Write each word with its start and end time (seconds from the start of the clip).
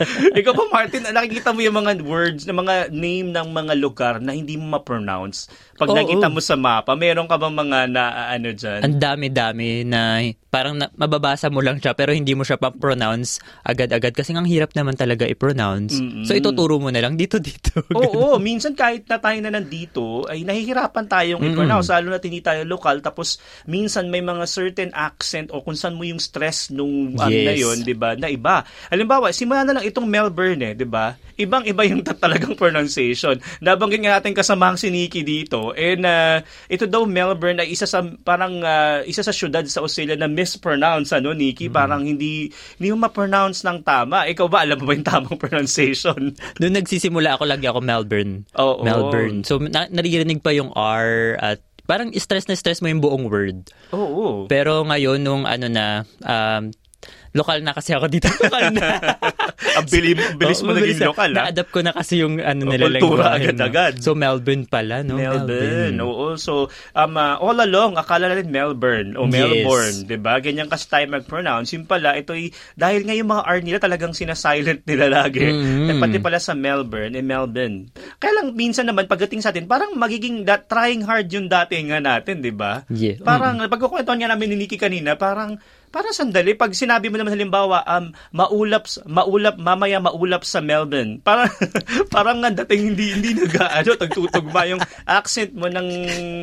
Ikaw 0.38 0.52
ba, 0.56 0.64
Martin, 0.72 1.04
nakikita 1.04 1.52
mo 1.52 1.60
yung 1.60 1.76
mga 1.76 2.00
words, 2.04 2.48
na 2.48 2.54
mga 2.56 2.88
name 2.92 3.28
ng 3.30 3.48
mga 3.52 3.74
lugar 3.76 4.14
na 4.18 4.32
hindi 4.32 4.56
mo 4.56 4.78
ma-pronounce? 4.78 5.52
Pag 5.76 5.92
Oo. 5.92 5.96
nakita 5.96 6.26
mo 6.28 6.40
sa 6.40 6.56
mapa, 6.56 6.92
meron 6.96 7.28
ka 7.28 7.36
ba 7.36 7.48
mga 7.48 7.88
na, 7.88 8.04
ano 8.32 8.52
dyan? 8.52 8.80
Ang 8.84 8.96
dami-dami 9.00 9.84
na 9.84 10.20
parang 10.50 10.74
na, 10.74 10.90
mababasa 10.98 11.46
mo 11.46 11.62
lang 11.62 11.78
siya 11.78 11.94
pero 11.94 12.10
hindi 12.10 12.34
mo 12.34 12.42
siya 12.42 12.58
pa-pronounce 12.58 13.38
agad-agad 13.62 14.10
kasi 14.12 14.34
ang 14.34 14.50
hirap 14.50 14.74
naman 14.74 14.98
talaga 14.98 15.22
i-pronounce. 15.24 16.02
Mm-mm. 16.02 16.26
So 16.26 16.34
ituturo 16.34 16.82
mo 16.82 16.90
na 16.90 16.98
lang 16.98 17.14
dito 17.14 17.38
dito. 17.38 17.80
Oo, 17.96 18.36
minsan 18.42 18.74
kahit 18.74 19.06
na 19.06 19.22
tayo 19.22 19.38
na 19.38 19.54
nandito, 19.54 20.26
ay 20.26 20.42
nahihirapan 20.42 21.06
tayong 21.06 21.42
i-pronounce, 21.46 21.94
lalo 21.94 22.10
na 22.10 22.18
hindi 22.18 22.42
tayo 22.42 22.66
lokal. 22.66 22.98
Tapos, 22.98 23.38
minsan 23.70 24.10
may 24.10 24.20
mga 24.20 24.44
certain 24.50 24.90
accent 24.90 25.54
o 25.54 25.62
kung 25.62 25.78
saan 25.78 25.94
mo 25.94 26.02
yung 26.02 26.18
stress 26.18 26.74
nung 26.74 27.14
ano 27.14 27.30
Yes. 27.30 27.46
na 27.46 27.54
yun, 27.54 27.76
di 27.86 27.94
ba, 27.94 28.18
na 28.18 28.26
iba. 28.26 28.66
Halimbawa, 28.90 29.30
simula 29.30 29.62
na 29.62 29.78
lang 29.78 29.86
itong 29.90 30.06
Melbourne 30.06 30.62
eh, 30.62 30.72
di 30.78 30.86
ba? 30.86 31.12
Ibang-iba 31.34 31.82
yung 31.90 32.06
ta- 32.06 32.16
talagang 32.24 32.54
pronunciation. 32.54 33.36
Nabanggit 33.58 34.00
nga 34.06 34.22
natin 34.22 34.32
kasamahang 34.32 34.78
si 34.78 34.88
Nikki 34.88 35.26
dito, 35.26 35.74
and 35.74 36.06
uh, 36.06 36.40
ito 36.70 36.86
daw 36.86 37.04
Melbourne 37.04 37.60
ay 37.60 37.74
isa 37.74 37.84
sa, 37.84 38.00
parang, 38.02 38.62
uh, 38.62 39.02
isa 39.04 39.20
sa 39.20 39.34
syudad 39.34 39.66
sa 39.66 39.82
Australia 39.82 40.14
na 40.14 40.30
mispronounce, 40.30 41.10
ano, 41.10 41.34
Nikki? 41.34 41.66
Parang 41.68 42.06
hindi, 42.06 42.48
hindi 42.78 42.88
mo 42.94 43.06
ma-pronounce 43.06 43.66
ng 43.66 43.82
tama. 43.82 44.30
Ikaw 44.30 44.46
ba, 44.46 44.62
alam 44.62 44.78
mo 44.78 44.88
ba 44.88 44.94
yung 44.94 45.06
tamang 45.06 45.38
pronunciation? 45.42 46.32
Doon 46.56 46.74
nagsisimula 46.78 47.36
ako 47.36 47.44
lagi 47.50 47.66
ako 47.66 47.80
Melbourne. 47.82 48.46
Oo. 48.56 48.82
Melbourne. 48.84 49.42
So 49.42 49.58
na- 49.58 49.90
naririnig 49.90 50.44
pa 50.44 50.54
yung 50.54 50.70
R 50.76 51.36
at 51.40 51.58
parang 51.90 52.14
stress 52.14 52.46
na 52.46 52.54
stress 52.54 52.78
mo 52.78 52.86
yung 52.86 53.02
buong 53.02 53.26
word. 53.26 53.66
Oo. 53.90 54.46
Pero 54.46 54.86
ngayon 54.86 55.18
nung 55.18 55.42
ano 55.42 55.66
na 55.66 56.06
um, 56.22 56.70
lokal 57.30 57.62
na 57.62 57.70
kasi 57.70 57.94
ako 57.94 58.10
dito. 58.10 58.26
Lokal 58.42 58.74
na. 58.74 58.98
Ang 59.78 59.86
bilis, 59.86 60.18
bilis 60.34 60.60
mo 60.66 60.74
naging 60.74 60.98
na. 60.98 61.06
lokal, 61.14 61.30
ha? 61.30 61.36
Na-adapt 61.46 61.70
ko 61.70 61.80
na 61.80 61.92
kasi 61.94 62.18
yung 62.18 62.42
ano 62.42 62.66
nila 62.66 62.90
kultura 62.90 63.38
agad-agad. 63.38 64.02
So 64.02 64.18
Melbourne 64.18 64.66
pala, 64.66 65.06
no? 65.06 65.14
Melbourne. 65.14 65.94
Oo. 66.02 66.34
So, 66.34 66.66
um, 66.92 67.14
uh, 67.14 67.38
all 67.38 67.54
along, 67.62 67.94
akala 67.94 68.26
natin 68.34 68.50
Melbourne 68.50 69.14
o 69.14 69.30
Yes. 69.30 69.34
Melbourne, 69.38 69.98
di 70.10 70.18
ba? 70.18 70.42
Ganyan 70.42 70.66
kasi 70.66 70.90
tayo 70.90 71.06
mag-pronounce. 71.06 71.70
Yung 71.78 71.86
pala, 71.86 72.18
ito'y, 72.18 72.50
dahil 72.74 73.06
nga 73.06 73.14
yung 73.14 73.30
mga 73.30 73.42
R 73.46 73.58
nila 73.62 73.78
talagang 73.78 74.10
sinasilent 74.10 74.82
nila 74.82 75.06
lagi. 75.06 75.46
Mhm. 75.46 75.86
Eh, 75.86 75.96
pati 76.02 76.18
pala 76.18 76.42
sa 76.42 76.58
Melbourne, 76.58 77.14
eh, 77.14 77.22
Melbourne. 77.22 77.94
Kaya 78.18 78.42
lang, 78.42 78.58
minsan 78.58 78.90
naman, 78.90 79.06
pagdating 79.06 79.38
sa 79.38 79.54
atin, 79.54 79.70
parang 79.70 79.94
magiging 79.94 80.42
that, 80.50 80.66
trying 80.66 81.06
hard 81.06 81.30
yung 81.30 81.46
dati 81.46 81.78
nga 81.86 82.02
natin, 82.02 82.42
di 82.42 82.50
ba? 82.50 82.82
Yeah. 82.90 83.22
Parang, 83.22 83.62
pagkukwentuhan 83.70 84.18
nga 84.18 84.30
namin 84.34 84.50
ni 84.50 84.66
Nikki 84.66 84.76
kanina, 84.82 85.14
parang, 85.14 85.62
parang 85.90 86.14
sandali, 86.14 86.54
pag 86.54 86.70
sinabi 86.70 87.10
mo 87.10 87.18
naman 87.18 87.34
halimbawa, 87.34 87.82
um, 87.84 88.14
maulap, 88.30 88.86
maulap, 89.04 89.58
mamaya 89.58 89.98
maulap 89.98 90.46
sa 90.46 90.62
Melbourne. 90.62 91.18
Parang, 91.20 91.50
parang 92.14 92.38
nga 92.40 92.50
dating 92.64 92.94
hindi, 92.94 93.12
hindi 93.12 93.30
nag, 93.34 93.52
ano, 93.58 93.90
tagtutugma 93.98 94.70
yung 94.70 94.80
accent 95.04 95.50
mo 95.52 95.66
ng 95.66 95.86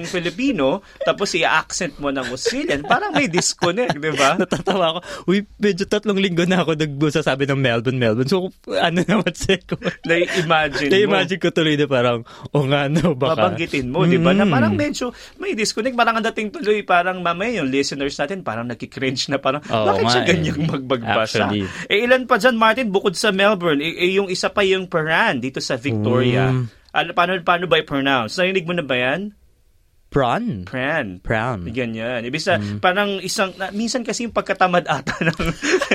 Filipino, 0.05 0.83
tapos 1.01 1.31
i-accent 1.33 1.95
mo 1.97 2.11
ng 2.11 2.27
Australian. 2.27 2.83
Parang 2.83 3.15
may 3.15 3.31
disconnect, 3.31 3.95
di 3.95 4.11
ba? 4.13 4.35
Natatawa 4.35 4.85
ako. 4.93 4.99
Uy, 5.31 5.47
medyo 5.57 5.87
tatlong 5.87 6.19
linggo 6.19 6.43
na 6.43 6.61
ako 6.61 6.75
nagsasabi 6.75 7.47
ng 7.47 7.59
Melbourne, 7.59 7.97
Melbourne. 7.97 8.27
So, 8.29 8.51
ano 8.67 8.99
naman 9.01 9.31
seko? 9.31 9.79
Na-imagine 10.03 10.91
mo. 10.91 10.93
Na-imagine 10.93 11.39
ko 11.39 11.49
tuloy 11.55 11.79
na 11.79 11.87
parang, 11.87 12.21
o 12.51 12.67
nga 12.67 12.91
no, 12.91 13.15
baka. 13.15 13.47
babanggitin 13.47 13.89
mo, 13.89 14.03
di 14.03 14.19
ba? 14.19 14.35
Na 14.35 14.43
Mm. 14.47 14.53
parang 14.53 14.73
medyo 14.75 15.11
may 15.39 15.55
disconnect. 15.55 15.95
Parang 15.95 16.15
ang 16.15 16.25
dating 16.31 16.51
tuloy, 16.51 16.83
parang 16.83 17.19
mamaya 17.19 17.59
yung 17.63 17.71
listeners 17.71 18.15
natin, 18.15 18.43
parang 18.43 18.67
nakikringe 18.67 19.27
na 19.27 19.36
parang, 19.38 19.61
Oo 19.63 19.85
bakit 19.88 20.05
siya 20.09 20.21
eh. 20.21 20.27
ganyang 20.27 20.59
magbagbasa? 20.67 21.47
Actually. 21.47 21.63
Eh, 21.85 22.03
ilan 22.03 22.23
pa 22.23 22.38
dyan, 22.38 22.55
Martin, 22.55 22.88
bukod 22.89 23.13
sa 23.13 23.30
Melbourne, 23.30 23.80
eh, 23.80 23.93
eh, 23.93 24.11
yung 24.14 24.27
isa 24.27 24.48
pa 24.48 24.61
yung 24.61 24.86
Paran, 24.86 25.37
dito 25.37 25.58
sa 25.59 25.75
Victoria. 25.75 26.49
Mm. 26.49 26.65
Ano, 26.92 27.09
paano, 27.11 27.31
paano 27.42 27.65
ba 27.65 27.77
i-pronounce? 27.77 28.36
Narinig 28.36 28.65
mo 28.65 28.73
na 28.73 28.81
ba 28.81 28.95
yan? 28.95 29.33
Prawn. 30.08 30.64
Pran. 30.64 31.20
Prawn. 31.20 31.67
Ganyan. 31.67 32.23
Ibig 32.23 32.39
sa, 32.39 32.55
Mm. 32.55 32.80
parang 32.80 33.20
isang, 33.20 33.52
na, 33.59 33.75
minsan 33.75 34.08
kasi 34.08 34.23
yung 34.23 34.31
pagkatamad 34.31 34.87
ata 34.87 35.11
ng, 35.27 35.39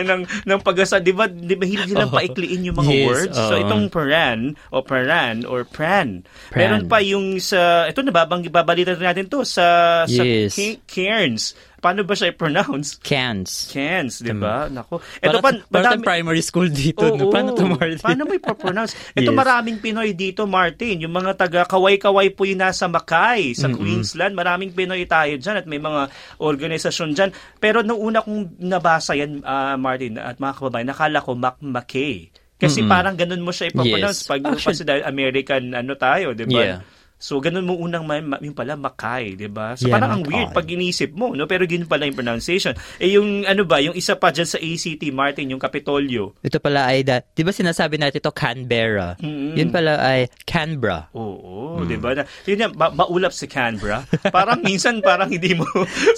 ng, 0.05 0.23
ng 0.45 0.61
pag-asa, 0.61 1.01
di 1.01 1.17
ba, 1.17 1.25
di 1.25 1.57
ba 1.57 1.65
hindi 1.65 1.81
nilang 1.89 2.13
Oo. 2.13 2.21
paikliin 2.21 2.69
yung 2.69 2.77
mga 2.77 2.93
Yes, 2.93 3.09
words? 3.09 3.37
So, 3.41 3.57
oo. 3.57 3.63
itong 3.65 3.89
paran, 3.89 4.39
o 4.69 4.85
paran, 4.85 5.49
or 5.49 5.65
pran. 5.65 6.29
Pran. 6.53 6.61
Meron 6.61 6.85
pa 6.87 7.01
yung 7.01 7.41
sa, 7.41 7.89
ito 7.89 8.05
nababang, 8.05 8.45
babalitan 8.53 9.01
natin 9.01 9.33
to, 9.33 9.49
sa, 9.49 9.65
sa 10.05 10.23
Yes. 10.23 10.61
Ca- 10.61 10.81
Cairns. 10.85 11.57
Paano 11.83 12.07
ba 12.07 12.15
siya 12.15 12.31
i-pronounce? 12.31 13.03
Cans. 13.03 13.75
Cairns, 13.75 14.23
di 14.23 14.31
ba? 14.31 14.71
Nako. 14.71 15.03
Ito 15.19 15.43
pa, 15.43 15.51
madami- 15.67 16.07
primary 16.07 16.39
school 16.39 16.71
dito. 16.71 17.03
Oo, 17.03 17.19
no? 17.19 17.27
Paano 17.27 17.51
to, 17.53 17.67
Martin? 17.67 17.99
Paano 17.99 18.23
mo 18.23 18.33
ipapronounce? 18.33 18.95
Ito 19.13 19.29
Yes. 19.35 19.37
maraming 19.37 19.83
Pinoy 19.83 20.15
dito, 20.15 20.47
Martin. 20.47 21.03
Yung 21.03 21.11
mga 21.11 21.35
taga 21.35 21.67
Kaway-Kaway 21.67 22.31
po 22.31 22.47
yung 22.47 22.63
nasa 22.63 22.87
Mackay, 22.87 23.59
sa 23.59 23.67
Queensland. 23.67 24.33
Maraming 24.33 24.71
Pinoy 24.71 25.03
tayo 25.05 25.35
dyan 25.35 25.59
at 25.59 25.67
may 25.67 25.77
mga 25.77 26.07
organisasyon 26.39 27.11
dyan. 27.13 27.31
Pero 27.59 27.83
nung 27.83 27.99
una 27.99 28.23
kong 28.23 28.63
nabasa 28.63 29.13
yan, 29.13 29.43
ah, 29.43 29.75
Martin, 29.75 30.17
at 30.17 30.39
mga 30.39 30.55
kababayan, 30.55 30.87
nakala 30.87 31.19
ko 31.19 31.35
Mac 31.35 31.59
Mackay. 31.59 32.31
Kasi 32.55 32.87
parang 32.87 33.19
ganun 33.19 33.43
mo 33.43 33.51
siya 33.51 33.75
ipapronounce 33.75 34.23
Yes. 34.23 34.31
pag 34.31 34.39
Actually- 34.41 34.63
kasi 34.71 34.83
dahil 34.87 35.03
American 35.03 35.75
ano 35.75 35.99
tayo, 35.99 36.31
di 36.31 36.47
ba? 36.47 36.63
Yeah. 36.63 36.79
So, 37.23 37.39
ganun 37.39 37.63
mo 37.63 37.79
unang, 37.79 38.03
ma- 38.03 38.19
ma- 38.21 38.43
yung 38.43 38.53
pala, 38.53 38.75
Mackay, 38.75 39.39
di 39.39 39.47
ba? 39.47 39.73
So, 39.73 39.87
Yeah, 39.87 39.95
parang 39.95 40.11
ang 40.13 40.23
weird 40.25 40.51
pag 40.51 40.67
inisip 40.67 41.15
mo, 41.15 41.31
no? 41.31 41.47
Pero 41.47 41.63
ganun 41.65 41.87
pala 41.87 42.03
yung 42.03 42.19
pronunciation. 42.19 42.75
Eh, 42.99 43.15
yung, 43.15 43.47
ano 43.47 43.63
ba, 43.63 43.79
yung 43.79 43.95
isa 43.95 44.15
pa 44.15 44.29
dyan 44.29 44.45
sa 44.45 44.59
ACT, 44.59 45.07
Martin, 45.09 45.47
yung 45.49 45.63
Kapitolyo. 45.63 46.35
Ito 46.41 46.59
pala 46.59 46.91
ay, 46.91 47.01
da, 47.01 47.23
di 47.23 47.41
ba 47.41 47.55
sinasabi 47.55 47.95
natin 47.97 48.19
ito 48.19 48.33
Canberra? 48.33 49.15
Mm-mm. 49.17 49.55
Yun 49.55 49.71
pala 49.71 49.97
ay 49.97 50.27
Canberra. 50.43 51.07
Oo, 51.13 51.79
'di 51.81 51.95
ba? 51.97 52.13
Na, 52.13 52.27
yun 52.43 52.59
yan, 52.61 52.73
ma- 52.75 52.91
maulap 52.91 53.31
si 53.31 53.47
Canberra. 53.47 54.03
Parang 54.29 54.59
minsan 54.67 54.99
parang 54.99 55.29
hindi 55.29 55.55
mo 55.55 55.63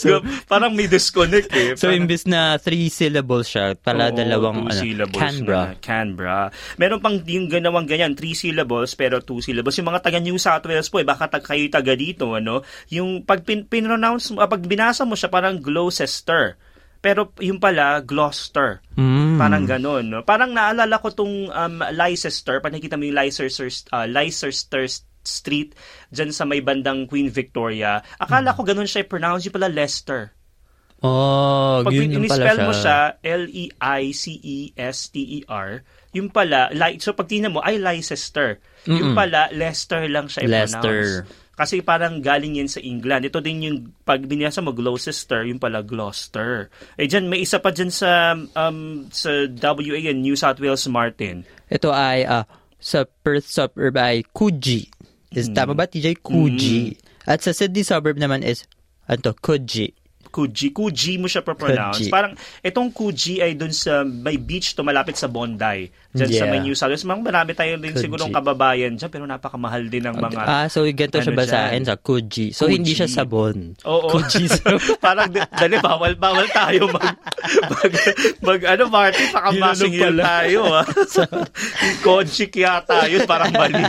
parang 0.47 0.73
may 0.73 0.87
disconnect 0.87 1.51
eh. 1.51 1.75
So, 1.75 1.89
Parang- 1.89 2.01
imbis 2.01 2.25
na 2.25 2.57
three 2.57 2.89
syllables 2.89 3.49
siya, 3.49 3.75
pala 3.75 4.09
Oo, 4.09 4.17
dalawang 4.17 4.57
two 4.59 4.71
ano, 4.71 4.81
syllables 4.81 5.21
Canberra. 5.21 5.63
na. 5.63 5.75
Canberra. 5.79 6.41
Meron 6.77 7.01
pang 7.01 7.17
yung 7.21 7.47
ganawang 7.47 7.85
ganyan, 7.85 8.15
three 8.15 8.33
syllables 8.33 8.95
pero 8.95 9.21
two 9.21 9.41
syllables. 9.41 9.77
Yung 9.77 9.89
mga 9.89 10.01
taga 10.01 10.19
New 10.19 10.39
South 10.39 10.65
Wales 10.65 10.89
po, 10.95 11.03
eh, 11.03 11.09
baka 11.09 11.27
tag, 11.27 11.43
kayo 11.43 11.67
taga 11.67 11.99
dito, 11.99 12.39
ano? 12.39 12.63
Yung 12.95 13.27
pag 13.27 13.43
pin, 13.43 13.67
pinronounce 13.67 14.31
mo, 14.31 14.39
ah, 14.39 14.47
pag 14.47 14.63
binasa 14.63 15.03
mo 15.03 15.19
siya 15.19 15.27
parang 15.27 15.59
Gloucester. 15.59 16.55
Pero 17.03 17.35
yung 17.43 17.59
pala, 17.59 17.99
Gloucester. 17.99 18.79
Mm. 18.95 19.37
Parang 19.37 19.65
ganun, 19.67 20.05
no? 20.07 20.23
Parang 20.23 20.55
naalala 20.55 21.03
ko 21.03 21.11
tong 21.11 21.51
um, 21.51 21.77
Leicester, 21.91 22.63
pag 22.63 22.71
nakita 22.71 22.95
mo 22.95 23.11
yung 23.11 23.19
Leicester, 23.19 23.51
uh, 23.91 24.07
Leicester 24.07 24.87
Street, 25.25 25.75
dyan 26.15 26.31
sa 26.31 26.47
may 26.47 26.63
bandang 26.63 27.11
Queen 27.11 27.27
Victoria. 27.29 28.01
Akala 28.23 28.55
ko 28.55 28.63
ganun 28.63 28.87
siya 28.89 29.03
i-pronounce, 29.03 29.51
yung 29.51 29.57
pala 29.59 29.69
Leicester. 29.69 30.31
Oh, 31.01 31.83
Pag 31.83 31.93
yun 31.93 32.13
yung 32.13 32.25
pala 32.27 32.49
siya. 32.49 32.65
mo 32.65 32.73
siya, 32.73 32.99
L-E-I-C-E-S-T-E-R, 34.65 35.69
yung 36.13 36.31
pala, 36.31 36.71
li- 36.71 36.97
so 36.97 37.13
pag 37.13 37.27
tingnan 37.27 37.53
mo, 37.53 37.61
ay 37.61 37.77
Leicester. 37.77 38.57
Yung 38.85 39.13
Mm-mm. 39.13 39.17
pala, 39.17 39.51
Leicester 39.51 40.07
lang 40.07 40.27
siya 40.27 40.45
i-pronounce. 40.45 40.73
Leicester. 40.73 41.01
Kasi 41.55 41.83
parang 41.83 42.19
galing 42.19 42.57
yan 42.57 42.67
sa 42.67 42.81
England. 42.81 43.25
Ito 43.25 43.39
din 43.39 43.63
yung, 43.63 43.77
pag 44.03 44.19
binasa 44.21 44.59
mo 44.59 44.73
Gloucester, 44.73 45.45
yung 45.45 45.59
pala 45.59 45.83
Gloucester. 45.83 46.67
Eh 46.95 47.07
dyan, 47.07 47.29
may 47.29 47.41
isa 47.41 47.59
pa 47.59 47.71
dyan 47.71 47.91
sa, 47.91 48.35
um, 48.35 48.79
sa 49.09 49.31
WA 49.47 50.03
and 50.05 50.19
New 50.21 50.35
South 50.35 50.59
Wales, 50.59 50.87
Martin. 50.87 51.47
Ito 51.69 51.91
ay 51.91 52.25
ah, 52.25 52.43
sa 52.77 53.07
Perth 53.07 53.47
suburb 53.47 53.95
ay 53.95 54.27
Coogee. 54.27 54.91
Is 55.31 55.47
Hmm. 55.47 55.55
tama 55.55 55.75
ba 55.75 55.87
TJ 55.87 56.19
Coogee? 56.19 56.99
At 57.23 57.41
sa 57.41 57.51
Sydney 57.51 57.83
suburb 57.83 58.17
naman 58.17 58.43
is 58.43 58.67
ano 59.07 59.21
to, 59.23 59.35
Coogee. 59.35 59.95
Coogee. 60.35 60.75
Coogee 60.75 61.15
mo 61.15 61.31
siya 61.31 61.47
pronounce. 61.47 62.11
Parang 62.11 62.35
itong 62.59 62.91
Coogee 62.91 63.39
ay 63.39 63.55
dun 63.55 63.71
sa 63.71 64.03
may 64.03 64.35
beach 64.35 64.75
to 64.75 64.83
malapit 64.83 65.15
sa 65.15 65.31
Bondi. 65.31 65.87
Diyan 66.11 66.31
sa 66.31 66.45
Yeah. 66.47 66.51
may 66.51 66.59
New 66.59 66.75
South 66.75 66.91
Wales. 66.91 67.07
Mga 67.07 67.23
marami 67.23 67.51
tayo 67.55 67.79
din 67.79 67.95
Coogee. 67.95 68.03
sigurong 68.03 68.35
kababayan 68.35 68.99
dyan 68.99 69.11
pero 69.11 69.23
napakamahal 69.25 69.87
din 69.87 70.03
ng 70.03 70.19
mga... 70.19 70.43
ah, 70.43 70.67
so 70.67 70.83
ganito 70.83 71.19
siya 71.19 71.31
ano 71.31 71.39
basahin 71.39 71.83
dyan? 71.83 71.87
sa 71.87 71.95
Coogee. 71.95 72.51
So 72.51 72.67
Coogee. 72.67 72.75
hindi 72.75 72.93
siya 72.93 73.07
sabon. 73.07 73.79
Oo. 73.87 74.11
Coogee. 74.11 74.51
Parang 75.05 75.31
di- 75.31 75.43
dali 75.55 75.79
bawal 75.79 76.19
bawal 76.19 76.47
tayo 76.51 76.91
mag 76.91 77.15
mag, 77.71 77.93
mag 78.43 78.61
ano 78.75 78.83
Martin 78.91 79.27
baka 79.31 79.49
masingil 79.55 80.19
tayo 80.19 80.61
ah. 80.75 80.87
Koji 82.05 82.51
yata 82.51 83.07
yun 83.07 83.23
parang 83.25 83.53
mali. 83.53 83.83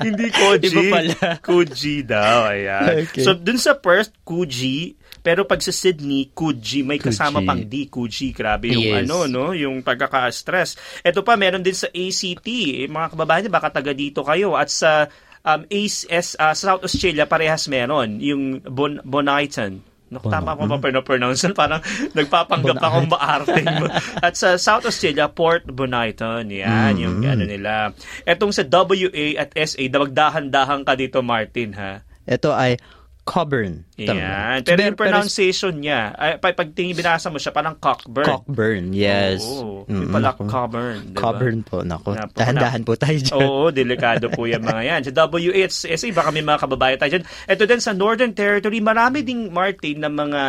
Hindi 0.00 0.26
Koji. 0.30 0.68
Iba 0.70 0.82
pala. 0.90 1.28
Kuji 1.40 1.94
daw 2.06 2.50
ayan. 2.50 3.04
Okay. 3.08 3.24
So 3.24 3.34
dun 3.34 3.58
sa 3.58 3.74
Perth 3.74 4.12
Kuji 4.22 4.94
pero 5.24 5.48
pag 5.48 5.64
sa 5.64 5.72
Sydney 5.72 6.28
Kuji 6.36 6.84
may 6.84 7.00
kasama 7.00 7.40
Coogee. 7.40 7.48
pang 7.48 7.62
D 7.64 7.74
Kuji 7.88 8.28
grabe 8.36 8.68
yung 8.68 8.84
Yes. 8.84 9.08
ano 9.08 9.24
no 9.24 9.56
yung 9.56 9.80
pagkaka-stress. 9.80 11.00
Ito 11.00 11.24
pa 11.24 11.40
meron 11.40 11.64
din 11.64 11.72
sa 11.72 11.88
ACT 11.88 12.48
eh, 12.84 12.84
mga 12.84 13.16
kababayan 13.16 13.48
baka 13.48 13.72
taga 13.72 13.96
dito 13.96 14.20
kayo 14.20 14.52
at 14.52 14.68
sa 14.68 15.08
um, 15.40 15.64
ACE, 15.72 16.36
uh, 16.36 16.52
South 16.52 16.84
Australia 16.84 17.24
parehas 17.24 17.64
meron 17.72 18.20
yung 18.20 18.60
bon, 18.60 19.00
Bonaiton 19.00 19.94
Naku, 20.14 20.30
tama 20.30 20.54
ko 20.54 20.70
ba 20.70 20.78
pinopronounce? 20.78 21.42
Parang 21.58 21.82
nagpapanggap 22.14 22.78
akong 22.78 23.08
maarte. 23.10 23.62
At 24.26 24.38
sa 24.38 24.54
South 24.60 24.86
Australia, 24.86 25.26
Port 25.26 25.66
Bonaiton. 25.66 26.54
Yan, 26.54 26.94
yung 27.00 27.24
ano 27.26 27.42
nila. 27.42 27.90
Etong 28.22 28.54
sa 28.54 28.62
WA 28.62 29.40
at 29.40 29.50
SA, 29.56 29.82
dawagdahan-dahan 29.90 30.86
ka 30.86 30.94
dito, 30.94 31.18
Martin, 31.24 31.74
ha? 31.74 32.04
Ito 32.30 32.54
ay 32.54 32.78
Coburn. 33.24 33.88
Yan. 33.96 34.60
Pero 34.68 34.84
yung 34.84 35.00
pronunciation 35.00 35.72
niya, 35.80 36.12
ay, 36.12 36.36
pag, 36.36 36.68
tingin 36.76 36.92
binasa 36.92 37.32
mo 37.32 37.40
siya, 37.40 37.56
parang 37.56 37.80
Cockburn. 37.80 38.28
Cockburn, 38.28 38.92
yes. 38.92 39.40
Oo. 39.40 39.88
Mm, 39.88 39.96
Yung 39.96 40.12
pala 40.12 40.28
naku. 40.36 40.42
Cockburn. 40.44 40.96
Diba? 41.08 41.20
Coburn 41.24 41.58
po, 41.64 41.76
nako. 41.80 42.10
Napo, 42.12 42.36
Dahan-dahan 42.36 42.82
po 42.84 42.92
tayo 43.00 43.16
dyan. 43.16 43.36
Oo, 43.40 43.72
delikado 43.72 44.28
po 44.28 44.44
yung 44.44 44.60
mga 44.60 44.82
yan. 44.84 45.00
Sa 45.08 45.12
WHSA, 45.16 46.08
baka 46.12 46.28
may 46.36 46.44
mga 46.44 46.60
kababayan 46.60 46.98
tayo 47.00 47.10
dyan. 47.16 47.24
Ito 47.48 47.62
din 47.64 47.80
sa 47.80 47.96
Northern 47.96 48.36
Territory, 48.36 48.84
marami 48.84 49.24
ding, 49.24 49.48
Martin, 49.48 50.04
na 50.04 50.12
mga 50.12 50.40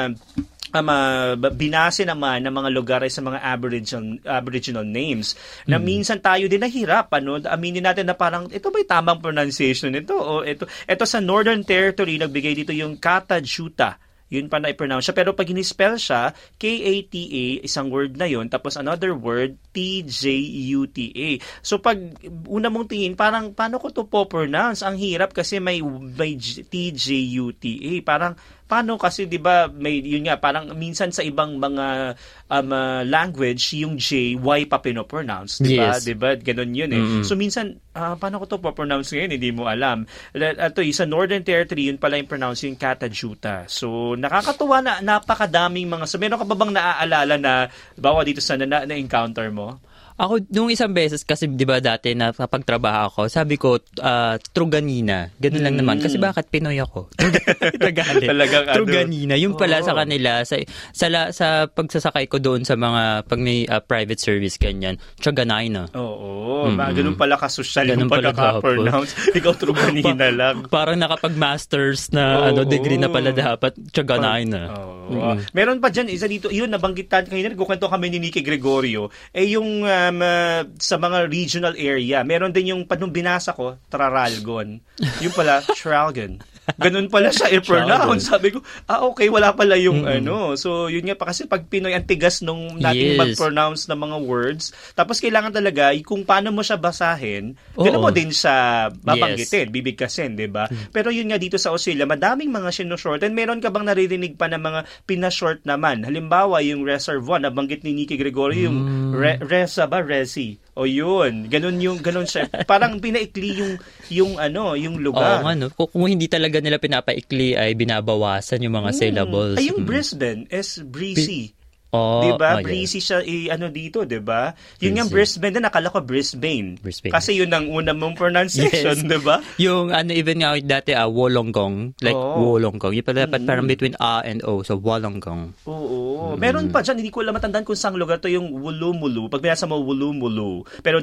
um, 0.74 0.90
uh, 0.90 1.36
binase 1.54 2.08
naman 2.08 2.42
ng 2.42 2.56
mga 2.56 2.70
lugar 2.74 3.00
ay 3.06 3.12
sa 3.12 3.22
mga 3.22 3.44
aboriginal 3.44 4.06
aboriginal 4.26 4.86
names 4.88 5.38
na 5.70 5.78
minsan 5.78 6.18
tayo 6.18 6.50
din 6.50 6.64
nahirap 6.64 7.12
ano 7.14 7.38
aminin 7.46 7.86
natin 7.86 8.10
na 8.10 8.18
parang 8.18 8.50
ito 8.50 8.74
ba 8.74 8.80
tamang 8.88 9.22
pronunciation 9.22 9.94
nito 9.94 10.16
o 10.18 10.42
ito 10.42 10.66
ito 10.66 11.06
sa 11.06 11.22
Northern 11.22 11.62
Territory 11.62 12.18
nagbigay 12.18 12.58
dito 12.58 12.74
yung 12.74 12.98
Katajuta 12.98 14.02
yun 14.26 14.50
pa 14.50 14.58
na 14.58 14.74
i-pronounce 14.74 15.10
siya. 15.10 15.18
Pero 15.18 15.38
pag 15.38 15.46
in-spell 15.46 16.02
siya, 16.02 16.34
K-A-T-A, 16.58 17.62
isang 17.62 17.94
word 17.94 18.18
na 18.18 18.26
yun, 18.26 18.50
tapos 18.50 18.74
another 18.74 19.14
word, 19.14 19.56
T-J-U-T-A. 19.70 21.40
So 21.62 21.78
pag 21.78 22.02
una 22.50 22.74
mong 22.74 22.90
tingin, 22.90 23.14
parang 23.14 23.54
paano 23.54 23.78
ko 23.78 23.94
to 23.94 24.10
po 24.10 24.26
pronounce? 24.26 24.82
Ang 24.82 24.98
hirap 24.98 25.32
kasi 25.32 25.62
may, 25.62 25.80
may 26.18 26.36
J- 26.42 26.66
T-J-U-T-A. 26.66 28.02
Parang 28.02 28.34
paano 28.66 28.98
kasi 28.98 29.30
'di 29.30 29.38
ba 29.38 29.70
may 29.70 30.02
yun 30.02 30.26
nga 30.26 30.42
parang 30.42 30.74
minsan 30.74 31.14
sa 31.14 31.22
ibang 31.22 31.62
mga 31.62 32.18
um, 32.50 32.70
uh, 32.74 33.02
language 33.06 33.78
yung 33.78 34.02
J 34.02 34.42
Y 34.42 34.60
pa 34.66 34.82
pinopronounce 34.82 35.62
'di 35.62 35.78
ba? 35.78 35.94
Yes. 35.94 36.02
'di 36.02 36.16
ba? 36.18 36.34
Ganun 36.34 36.74
yun 36.74 36.92
eh. 36.92 37.04
So 37.22 37.38
minsan 37.38 37.78
ah, 37.94 38.18
paano 38.18 38.42
ko 38.42 38.50
to 38.50 38.58
pronounce 38.74 39.14
ngayon? 39.14 39.38
Hindi 39.38 39.50
mo 39.54 39.70
alam. 39.70 40.10
Ito 40.34 40.82
sa 40.90 41.06
Northern 41.06 41.46
Territory 41.46 41.94
yun 41.94 42.02
pala 42.02 42.18
yung 42.18 42.30
pronounce 42.30 42.66
yung 42.66 42.78
Katajuta. 42.78 43.70
So 43.70 44.18
nakakatuwa 44.18 44.82
na 44.82 44.94
napakadaming 44.98 45.86
mga 45.86 46.06
so 46.10 46.18
meron 46.18 46.42
ka 46.42 46.48
ba 46.50 46.58
bang 46.58 46.74
naaalala 46.74 47.36
na 47.38 47.54
bawa 47.94 48.26
dito 48.26 48.42
sa 48.42 48.58
na, 48.58 48.66
na 48.66 48.96
encounter 48.98 49.54
mo 49.54 49.78
Ako, 50.16 50.40
nung 50.48 50.72
isang 50.72 50.96
beses, 50.96 51.28
kasi 51.28 51.44
di 51.52 51.68
ba 51.68 51.84
dati 51.84 52.16
na 52.16 52.32
kapagtrabaho 52.32 53.12
ako, 53.12 53.22
sabi 53.28 53.60
ko, 53.60 53.84
ah, 54.00 54.40
Truganina. 54.40 55.28
Ganun 55.36 55.60
lang 55.60 55.76
naman. 55.76 56.00
Kasi 56.00 56.16
bakit 56.16 56.48
Pinoy 56.48 56.80
ako? 56.80 57.12
Tagalog. 57.84 58.24
Mm. 58.24 58.32
Talagang 58.32 58.66
ano. 58.72 58.76
Truganina. 58.80 59.36
Yung 59.36 59.60
pala 59.60 59.84
sa 59.84 59.92
Oo. 59.92 60.00
kanila, 60.00 60.48
sa, 60.48 60.56
sa, 60.96 61.12
la- 61.12 61.36
sa 61.36 61.68
pagsasakay 61.68 62.32
ko 62.32 62.40
doon 62.40 62.64
sa 62.64 62.80
mga, 62.80 63.28
pag 63.28 63.40
may 63.44 63.68
ah, 63.68 63.84
private 63.84 64.24
service, 64.24 64.56
ganyan, 64.56 64.96
Truganina. 65.20 65.92
Oo, 65.92 66.72
mm 66.72 66.84
ganun 66.96 67.20
pala 67.20 67.36
kasosyal 67.36 67.92
yung 67.92 68.08
Ganun 68.08 68.12
pala 68.14 68.32
pagkaka-pronounce. 68.32 69.12
Ikaw 69.44 69.54
truganina 69.60 70.32
lang. 70.32 70.56
Parang 70.72 70.96
nakapag-masters 70.96 72.16
na 72.16 72.40
Oo. 72.40 72.44
ano 72.56 72.62
degree 72.64 72.96
na 72.96 73.12
pala 73.12 73.36
dapat, 73.36 73.76
Truganina. 73.92 74.72
Oo. 74.72 75.36
Meron 75.52 75.84
pa 75.84 75.92
dyan, 75.92 76.08
isa 76.08 76.30
dito, 76.30 76.48
yun, 76.48 76.72
nabanggit 76.72 77.12
tayo 77.12 77.28
kanina, 77.28 77.52
nagkukwento 77.52 77.92
kami 77.92 78.16
ni 78.16 78.18
Nicky 78.24 78.40
Gregorio, 78.40 79.12
eh 79.36 79.52
yung 79.60 79.84
um, 80.12 80.22
uh, 80.22 80.62
sa 80.78 80.96
mga 81.02 81.30
regional 81.30 81.76
area, 81.78 82.22
meron 82.22 82.54
din 82.54 82.76
yung, 82.76 82.84
panong 82.86 83.14
binasa 83.14 83.54
ko, 83.54 83.78
Traralgon. 83.90 84.82
Yung 85.22 85.34
pala, 85.34 85.62
Tralgon. 85.66 86.42
Ganun 86.76 87.08
pala 87.08 87.30
siya 87.30 87.54
i-pronounce. 87.54 88.26
Sabi 88.26 88.50
ko, 88.50 88.60
ah 88.86 89.06
okay, 89.06 89.30
wala 89.30 89.54
pala 89.54 89.78
yung 89.78 90.04
ano. 90.04 90.58
So, 90.58 90.90
yun 90.90 91.06
nga 91.06 91.14
pa 91.14 91.30
kasi 91.30 91.46
pag 91.46 91.70
Pinoy, 91.70 91.94
ang 91.94 92.04
tigas 92.04 92.42
nung 92.42 92.82
natin 92.82 93.14
Yes. 93.14 93.20
mag-pronounce 93.22 93.86
ng 93.86 94.00
mga 94.00 94.18
words. 94.24 94.64
Tapos 94.92 95.22
kailangan 95.22 95.54
talaga, 95.54 95.94
y- 95.94 96.02
kung 96.02 96.26
paano 96.26 96.50
mo 96.50 96.60
siya 96.60 96.76
basahin, 96.76 97.54
ganun 97.74 98.02
Oo. 98.02 98.06
mo 98.06 98.10
din 98.10 98.34
siya 98.34 98.90
babanggitin, 98.92 99.70
bibigkasin, 99.70 100.34
di 100.34 100.50
ba? 100.50 100.66
Pero 100.90 101.14
yun 101.14 101.30
nga 101.30 101.38
dito 101.38 101.56
sa 101.56 101.70
Australia, 101.70 102.10
madaming 102.10 102.50
mga 102.50 102.74
sinashort. 102.74 103.22
And 103.22 103.38
meron 103.38 103.62
ka 103.62 103.70
bang 103.70 103.86
naririnig 103.86 104.34
pa 104.34 104.50
ng 104.50 104.60
mga 104.60 104.80
pinashort 105.06 105.62
naman? 105.64 106.02
Halimbawa, 106.02 106.66
yung 106.66 106.82
Reservoir, 106.82 107.38
nabanggit 107.38 107.86
ni 107.86 107.94
Nicky 107.94 108.18
Gregorio, 108.18 108.68
yung 108.68 108.80
re- 109.14 109.38
Resa 109.38 109.86
ba? 109.86 110.02
Resi. 110.02 110.58
O 110.76 110.84
yun, 110.84 111.48
ganun 111.48 111.80
yung, 111.80 112.04
ganun 112.04 112.28
siya. 112.28 112.52
Parang 112.68 113.00
pinaikli 113.00 113.56
yung, 113.56 113.74
yung 114.12 114.32
ano, 114.36 114.76
yung 114.76 115.00
Oo 115.00 115.08
lugar. 115.08 115.40
nga, 115.40 115.56
no? 115.56 115.72
Kung, 115.72 115.88
kung 115.88 116.04
hindi 116.12 116.28
talaga 116.28 116.60
nila 116.60 116.84
pinapaikli, 116.84 117.56
ay 117.56 117.80
binabawasan 117.80 118.60
yung 118.60 118.76
mga 118.84 118.92
syllables. 118.92 119.56
Ay, 119.56 119.72
yung 119.72 119.88
Mm. 119.88 119.88
Brisbane 119.88 120.42
is 120.52 120.84
breezy. 120.84 121.55
Oh, 121.96 122.20
'Di 122.20 122.32
ba? 122.36 122.60
oh. 122.60 122.62
Breezy 122.62 123.00
siya 123.00 123.24
i 123.24 123.48
ano 123.48 123.72
dito, 123.72 124.04
'di 124.04 124.20
ba? 124.20 124.52
Yun 124.84 124.94
nga. 124.94 125.08
Brisbane 125.08 125.54
din 125.54 125.64
nakala 125.64 125.88
ko 125.88 126.04
Brisbane. 126.04 126.76
Brisbane. 126.76 127.16
Kasi 127.16 127.32
yun 127.34 127.48
ang 127.50 127.72
una 127.72 127.96
mong 127.96 128.14
pronunciation, 128.14 129.00
Yes. 129.00 129.08
'di 129.08 129.20
ba? 129.24 129.40
Yung 129.64 129.90
ano, 129.90 130.12
even 130.12 130.44
nga 130.44 130.52
dati, 130.58 130.92
ah, 130.92 131.08
Wollongong. 131.08 131.96
Like, 132.04 132.14
Oo. 132.14 132.58
Wollongong. 132.58 132.92
Yung 132.92 133.06
pala 133.06 133.24
dapat 133.24 133.42
parang 133.42 133.64
between 133.64 133.96
A 133.96 134.20
and 134.22 134.44
O. 134.44 134.60
So, 134.62 134.76
Wollongong. 134.76 135.56
Oo. 135.64 136.36
Meron 136.36 136.68
pa 136.68 136.82
dyan, 136.82 137.00
hindi 137.00 137.08
ko 137.08 137.22
alam 137.22 137.32
matandaan 137.32 137.64
kung 137.64 137.78
saan 137.78 137.96
lugar 137.96 138.20
to 138.20 138.28
yung 138.28 138.52
Wulumulu. 138.52 139.30
Pag 139.30 139.40
binasa 139.40 139.64
mo 139.64 139.80
Wulumulu. 139.80 140.66
Pero 140.82 141.00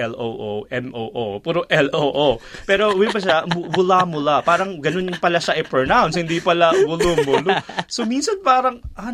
W-O-O-L-L-O-O-M-O-O. 0.00 1.24
Puro 1.40 1.60
L-O-O. 1.66 2.28
Pero 2.64 2.90
yun 2.92 3.10
pa 3.10 3.20
siya, 3.20 3.44
mu- 3.46 3.68
Wulamula. 3.70 4.42
Parang 4.42 4.80
ganun 4.80 5.12
pala 5.16 5.38
siya 5.38 5.54
i-pronounce. 5.56 6.16
Hindi 6.16 6.40
pala 6.40 6.72
Wulumulu. 6.74 7.52
So 7.90 8.06
minsan 8.06 8.38
parang, 8.40 8.78
ah, 8.94 9.10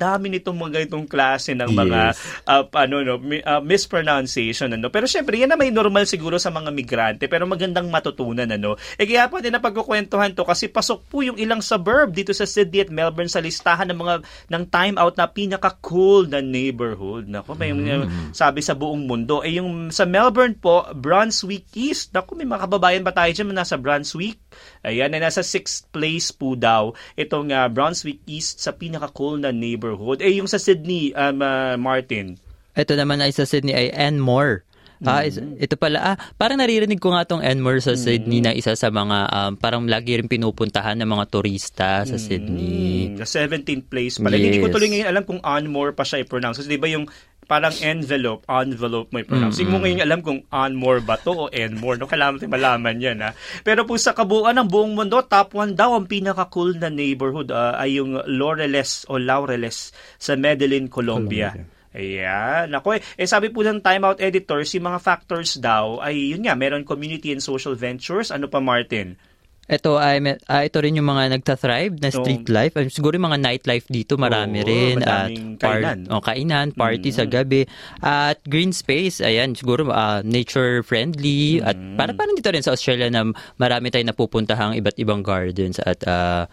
napakadami 0.00 0.32
nitong 0.32 0.56
mga 0.56 0.78
itong 0.88 1.04
klase 1.04 1.52
ng 1.52 1.70
mga 1.76 2.00
Yes. 2.00 2.18
uh, 2.48 2.64
ano 2.72 3.04
no 3.04 3.14
mi- 3.20 3.44
uh, 3.44 3.60
mispronunciation 3.60 4.72
ano. 4.72 4.88
Pero 4.88 5.04
syempre 5.04 5.36
yan 5.36 5.52
na 5.52 5.60
may 5.60 5.68
normal 5.68 6.08
siguro 6.08 6.40
sa 6.40 6.48
mga 6.48 6.72
migrante 6.72 7.28
pero 7.28 7.44
magandang 7.44 7.92
matutunan 7.92 8.48
ano. 8.48 8.80
Eh 8.96 9.04
kaya 9.04 9.28
pa 9.28 9.44
din 9.44 9.52
na 9.52 9.60
pagkukwentuhan 9.60 10.32
to 10.32 10.48
kasi 10.48 10.72
pasok 10.72 11.04
po 11.04 11.20
yung 11.20 11.36
ilang 11.36 11.60
suburb 11.60 12.16
dito 12.16 12.32
sa 12.32 12.48
Sydney 12.48 12.88
at 12.88 12.90
Melbourne 12.90 13.28
sa 13.28 13.44
listahan 13.44 13.92
ng 13.92 13.98
mga 14.00 14.14
ng 14.48 14.64
time 14.72 14.96
out 14.96 15.20
na 15.20 15.28
pinaka 15.28 15.76
cool 15.84 16.24
na 16.24 16.40
neighborhood. 16.40 17.28
Nako 17.28 17.52
may 17.60 17.74
uh, 17.76 18.08
sabi 18.32 18.64
sa 18.64 18.72
buong 18.72 19.04
mundo. 19.04 19.44
Eh 19.44 19.60
yung 19.60 19.92
sa 19.92 20.08
Melbourne 20.08 20.56
po 20.56 20.88
Brunswick 20.96 21.68
East. 21.76 22.16
Nako 22.16 22.40
may 22.40 22.48
mga 22.48 22.64
kababayan 22.64 23.04
ba 23.04 23.12
tayo 23.12 23.30
dyan 23.34 23.52
na 23.52 23.62
nasa 23.66 23.76
Brunswick? 23.76 24.40
Ayan 24.80 25.12
na 25.12 25.20
nasa 25.28 25.44
sixth 25.44 25.90
place 25.92 26.32
po 26.32 26.56
daw 26.56 26.96
itong 27.18 27.52
uh, 27.52 27.68
Brunswick 27.68 28.24
East 28.24 28.62
sa 28.64 28.72
pinaka 28.72 29.12
cool 29.12 29.36
na 29.36 29.52
neighborhood 29.52 29.89
eh 30.20 30.32
yung 30.36 30.46
sa 30.46 30.58
Sydney 30.58 31.10
um, 31.14 31.40
uh, 31.40 31.74
Martin 31.74 32.36
Ito 32.70 32.94
naman 32.94 33.18
ay 33.18 33.34
sa 33.34 33.42
Sydney 33.42 33.74
ay 33.74 33.90
Enmore. 33.90 34.62
Ah, 35.00 35.24
Mm. 35.24 35.56
ito 35.56 35.80
pala, 35.80 36.12
ah, 36.12 36.16
parang 36.36 36.60
naririnig 36.60 37.00
ko 37.00 37.16
nga 37.16 37.24
tong 37.24 37.40
Enmore 37.40 37.80
sa 37.80 37.96
Sydney 37.96 38.44
na 38.44 38.52
isa 38.52 38.76
sa 38.76 38.92
mga, 38.92 39.32
um, 39.32 39.52
parang 39.56 39.88
lagi 39.88 40.20
rin 40.20 40.28
pinupuntahan 40.28 40.92
ng 41.00 41.08
mga 41.08 41.24
turista 41.32 42.04
sa 42.04 42.16
Sydney. 42.20 43.08
Mm, 43.08 43.16
the 43.16 43.24
17th 43.24 43.88
place 43.88 44.20
pala. 44.20 44.36
Hindi 44.36 44.60
ko 44.60 44.68
Yes. 44.68 44.76
tuloy 44.76 44.88
ngayon 44.92 45.08
alam 45.08 45.24
kung 45.24 45.40
Onmore 45.40 45.96
pa 45.96 46.04
siya 46.04 46.20
i-pronounce. 46.20 46.60
Kasi 46.60 46.68
di 46.68 46.76
ba 46.76 46.84
yung 46.84 47.08
parang 47.50 47.74
envelope, 47.82 48.46
envelope 48.46 49.10
mo 49.10 49.18
i-pronounce. 49.18 49.58
Hindi 49.58 49.74
mo 49.74 49.82
ngayon 49.82 50.06
alam 50.06 50.22
kung 50.22 50.46
Onmore 50.54 51.02
ba 51.02 51.18
to 51.18 51.34
o 51.34 51.44
Enmore. 51.50 51.98
No? 51.98 52.06
Kailangan 52.06 52.38
natin 52.38 52.54
malaman 52.54 52.96
yan. 53.02 53.18
Ha? 53.26 53.34
Pero 53.66 53.82
po 53.82 53.98
sa 53.98 54.14
kabuuan 54.14 54.54
ng 54.54 54.70
buong 54.70 54.94
mundo, 54.94 55.18
top 55.26 55.58
1 55.58 55.74
daw 55.74 55.98
ang 55.98 56.06
pinaka-cool 56.06 56.78
na 56.78 56.86
neighborhood 56.86 57.50
ah, 57.50 57.74
ay 57.74 57.98
yung 57.98 58.22
Laureles 58.22 59.02
o 59.10 59.18
Laureles 59.18 59.90
sa 60.14 60.38
Medellin, 60.38 60.86
Colombia. 60.86 61.50
Ayan. 61.90 62.70
Ako 62.70 62.94
eh, 62.94 63.02
eh, 63.18 63.26
sabi 63.26 63.50
po 63.50 63.66
ng 63.66 63.82
Time 63.82 64.06
Out 64.06 64.22
editors, 64.22 64.70
yung 64.78 64.86
mga 64.86 65.02
factors 65.02 65.58
daw 65.58 65.98
ay 65.98 66.38
yun 66.38 66.46
nga, 66.46 66.54
meron 66.54 66.86
community 66.86 67.34
and 67.34 67.42
social 67.42 67.74
ventures. 67.74 68.30
Ano 68.30 68.46
pa, 68.46 68.62
Martin? 68.62 69.18
Ito 69.70 70.02
ay 70.02 70.18
ah, 70.50 70.66
ito 70.66 70.82
rin 70.82 70.98
yung 70.98 71.06
mga 71.06 71.30
nagta-thrive 71.36 72.02
na 72.02 72.10
street 72.10 72.50
life. 72.50 72.74
Ah, 72.74 72.82
siguro 72.90 73.14
yung 73.14 73.30
mga 73.30 73.38
nightlife 73.38 73.86
dito 73.86 74.18
marami 74.18 74.62
Oo, 74.62 74.66
rin 74.66 74.96
at 75.06 75.30
madaming 75.30 75.54
kainan. 75.62 75.98
oh, 76.10 76.18
kainan, 76.18 76.66
party 76.74 77.10
sa 77.14 77.22
gabi 77.22 77.70
at 78.02 78.42
green 78.50 78.74
space. 78.74 79.22
Ayan, 79.22 79.54
siguro 79.54 79.86
ah, 79.94 80.26
nature 80.26 80.82
friendly 80.82 81.62
at 81.62 81.78
para 81.94 82.10
parang 82.18 82.34
dito 82.34 82.50
rin 82.50 82.66
sa 82.66 82.74
Australia 82.74 83.06
na 83.14 83.30
marami 83.62 83.94
tayong 83.94 84.10
napupuntahang 84.10 84.74
iba't 84.74 84.98
ibang 84.98 85.22
gardens 85.22 85.78
at 85.86 86.02
ah, 86.02 86.50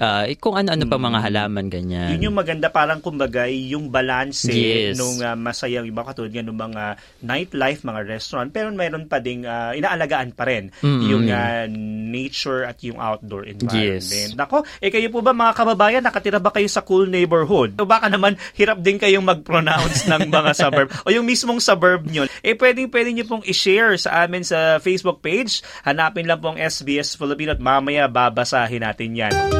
ah, 0.00 0.24
kung 0.40 0.56
ano-ano 0.56 0.88
pa 0.88 0.96
mga 0.96 1.18
halaman 1.28 1.66
ganyan. 1.68 2.16
Yun 2.16 2.32
yung 2.32 2.36
maganda 2.36 2.72
parang 2.72 3.04
kumbaga 3.04 3.44
yung 3.46 3.92
balance 3.92 4.48
Yes. 4.50 4.96
nung 4.96 5.20
uh, 5.20 5.36
masayang 5.36 5.84
iba 5.86 6.02
katulad 6.02 6.32
ng 6.32 6.56
mga 6.56 6.84
nightlife, 7.22 7.84
mga 7.84 8.00
restaurant 8.08 8.48
pero 8.50 8.72
mayroon 8.72 9.06
pa 9.06 9.20
ding 9.20 9.44
uh, 9.44 9.76
inaalagaan 9.76 10.32
pa 10.32 10.48
rin 10.48 10.72
Mm-mm. 10.80 11.04
yung 11.06 11.24
uh, 11.28 11.68
nature 12.10 12.64
at 12.64 12.80
yung 12.80 12.96
outdoor 12.96 13.44
environment. 13.46 14.02
Yes. 14.02 14.34
Nako, 14.34 14.64
eh 14.80 14.88
kayo 14.88 15.12
po 15.12 15.20
ba 15.20 15.36
mga 15.36 15.52
kababayan 15.52 16.02
nakatira 16.02 16.40
ba 16.40 16.50
kayo 16.50 16.66
sa 16.66 16.80
cool 16.80 17.06
neighborhood? 17.06 17.76
O 17.76 17.84
baka 17.84 18.08
naman 18.08 18.40
hirap 18.56 18.80
din 18.80 18.96
kayong 18.96 19.24
mag-pronounce 19.24 20.08
ng 20.08 20.32
mga 20.32 20.50
suburb 20.56 20.88
o 21.06 21.12
yung 21.12 21.28
mismong 21.28 21.60
suburb 21.60 22.08
nyo. 22.08 22.24
Eh 22.40 22.56
pwedeng 22.56 22.88
pwede 22.88 23.12
nyo 23.12 23.24
pong 23.28 23.44
i-share 23.44 24.00
sa 24.00 24.24
amin 24.24 24.42
sa 24.42 24.80
Facebook 24.80 25.20
page. 25.20 25.60
Hanapin 25.84 26.24
lang 26.24 26.40
pong 26.40 26.56
SBS 26.56 27.14
Filipino 27.14 27.52
at 27.52 27.60
mamaya 27.60 28.08
babasahin 28.08 28.80
natin 28.80 29.12
yan. 29.12 29.59